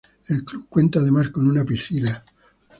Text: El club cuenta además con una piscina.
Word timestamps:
El 0.29 0.43
club 0.43 0.65
cuenta 0.67 0.97
además 0.97 1.29
con 1.29 1.45
una 1.47 1.63
piscina. 1.63 2.23